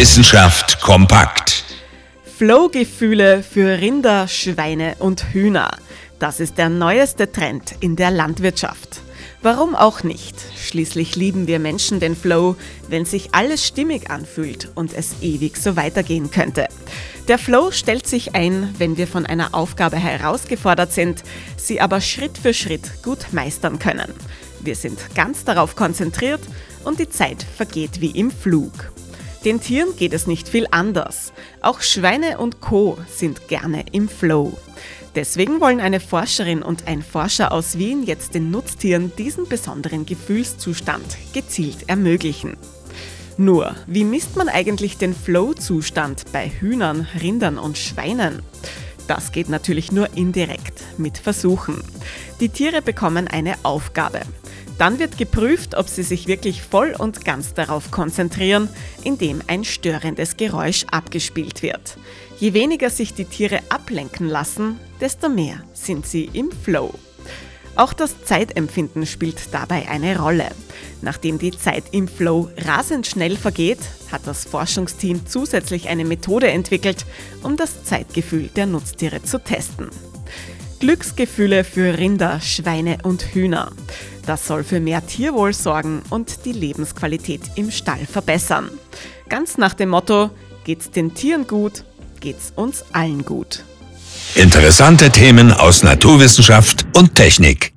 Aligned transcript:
Wissenschaft 0.00 0.80
kompakt. 0.80 1.62
Flow-Gefühle 2.38 3.42
für 3.42 3.82
Rinder, 3.82 4.28
Schweine 4.28 4.94
und 4.98 5.34
Hühner. 5.34 5.76
Das 6.18 6.40
ist 6.40 6.56
der 6.56 6.70
neueste 6.70 7.30
Trend 7.30 7.74
in 7.80 7.96
der 7.96 8.10
Landwirtschaft. 8.10 9.02
Warum 9.42 9.74
auch 9.74 10.02
nicht? 10.02 10.36
Schließlich 10.56 11.16
lieben 11.16 11.46
wir 11.46 11.58
Menschen 11.58 12.00
den 12.00 12.16
Flow, 12.16 12.56
wenn 12.88 13.04
sich 13.04 13.34
alles 13.34 13.66
stimmig 13.66 14.08
anfühlt 14.08 14.70
und 14.74 14.94
es 14.94 15.16
ewig 15.20 15.58
so 15.58 15.76
weitergehen 15.76 16.30
könnte. 16.30 16.68
Der 17.28 17.36
Flow 17.36 17.70
stellt 17.70 18.06
sich 18.06 18.34
ein, 18.34 18.74
wenn 18.78 18.96
wir 18.96 19.06
von 19.06 19.26
einer 19.26 19.54
Aufgabe 19.54 19.98
herausgefordert 19.98 20.94
sind, 20.94 21.22
sie 21.58 21.78
aber 21.78 22.00
Schritt 22.00 22.38
für 22.38 22.54
Schritt 22.54 23.02
gut 23.02 23.34
meistern 23.34 23.78
können. 23.78 24.14
Wir 24.60 24.76
sind 24.76 24.98
ganz 25.14 25.44
darauf 25.44 25.76
konzentriert 25.76 26.40
und 26.84 27.00
die 27.00 27.10
Zeit 27.10 27.44
vergeht 27.58 28.00
wie 28.00 28.12
im 28.12 28.30
Flug. 28.30 28.72
Den 29.44 29.60
Tieren 29.60 29.96
geht 29.96 30.12
es 30.12 30.26
nicht 30.26 30.48
viel 30.48 30.66
anders. 30.70 31.32
Auch 31.62 31.80
Schweine 31.80 32.38
und 32.38 32.60
Co 32.60 32.98
sind 33.08 33.48
gerne 33.48 33.84
im 33.90 34.08
Flow. 34.08 34.58
Deswegen 35.14 35.60
wollen 35.60 35.80
eine 35.80 35.98
Forscherin 35.98 36.62
und 36.62 36.86
ein 36.86 37.02
Forscher 37.02 37.50
aus 37.50 37.78
Wien 37.78 38.04
jetzt 38.04 38.34
den 38.34 38.50
Nutztieren 38.50 39.12
diesen 39.16 39.48
besonderen 39.48 40.04
Gefühlszustand 40.04 41.16
gezielt 41.32 41.88
ermöglichen. 41.88 42.56
Nur, 43.38 43.74
wie 43.86 44.04
misst 44.04 44.36
man 44.36 44.50
eigentlich 44.50 44.98
den 44.98 45.14
Flow-Zustand 45.14 46.24
bei 46.32 46.50
Hühnern, 46.50 47.08
Rindern 47.22 47.58
und 47.58 47.78
Schweinen? 47.78 48.42
Das 49.08 49.32
geht 49.32 49.48
natürlich 49.48 49.90
nur 49.90 50.16
indirekt, 50.16 50.82
mit 50.98 51.16
Versuchen. 51.16 51.82
Die 52.38 52.50
Tiere 52.50 52.82
bekommen 52.82 53.26
eine 53.26 53.54
Aufgabe. 53.62 54.20
Dann 54.80 54.98
wird 54.98 55.18
geprüft, 55.18 55.74
ob 55.74 55.90
sie 55.90 56.02
sich 56.02 56.26
wirklich 56.26 56.62
voll 56.62 56.94
und 56.98 57.22
ganz 57.26 57.52
darauf 57.52 57.90
konzentrieren, 57.90 58.70
indem 59.04 59.42
ein 59.46 59.62
störendes 59.62 60.38
Geräusch 60.38 60.86
abgespielt 60.90 61.62
wird. 61.62 61.98
Je 62.38 62.54
weniger 62.54 62.88
sich 62.88 63.12
die 63.12 63.26
Tiere 63.26 63.60
ablenken 63.68 64.26
lassen, 64.26 64.80
desto 64.98 65.28
mehr 65.28 65.62
sind 65.74 66.06
sie 66.06 66.30
im 66.32 66.50
Flow. 66.50 66.94
Auch 67.76 67.92
das 67.92 68.24
Zeitempfinden 68.24 69.04
spielt 69.04 69.52
dabei 69.52 69.86
eine 69.86 70.18
Rolle. 70.18 70.48
Nachdem 71.02 71.38
die 71.38 71.52
Zeit 71.52 71.84
im 71.92 72.08
Flow 72.08 72.48
rasend 72.56 73.06
schnell 73.06 73.36
vergeht, 73.36 73.80
hat 74.10 74.22
das 74.24 74.46
Forschungsteam 74.46 75.26
zusätzlich 75.26 75.90
eine 75.90 76.06
Methode 76.06 76.48
entwickelt, 76.48 77.04
um 77.42 77.58
das 77.58 77.84
Zeitgefühl 77.84 78.48
der 78.56 78.64
Nutztiere 78.64 79.22
zu 79.22 79.44
testen. 79.44 79.90
Glücksgefühle 80.80 81.62
für 81.62 81.98
Rinder, 81.98 82.40
Schweine 82.40 82.98
und 83.02 83.34
Hühner. 83.34 83.70
Das 84.26 84.46
soll 84.46 84.64
für 84.64 84.80
mehr 84.80 85.06
Tierwohl 85.06 85.52
sorgen 85.52 86.02
und 86.10 86.44
die 86.46 86.52
Lebensqualität 86.52 87.42
im 87.56 87.70
Stall 87.70 88.06
verbessern. 88.06 88.70
Ganz 89.28 89.58
nach 89.58 89.74
dem 89.74 89.90
Motto, 89.90 90.30
geht's 90.64 90.90
den 90.90 91.14
Tieren 91.14 91.46
gut, 91.46 91.84
geht's 92.20 92.52
uns 92.56 92.84
allen 92.92 93.24
gut. 93.24 93.64
Interessante 94.34 95.10
Themen 95.10 95.52
aus 95.52 95.82
Naturwissenschaft 95.82 96.86
und 96.96 97.14
Technik. 97.14 97.72